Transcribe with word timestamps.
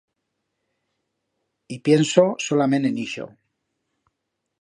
I 1.77 1.77
pienso 1.87 2.25
solament 2.47 2.89
en 2.91 2.97
ixo. 3.05 3.27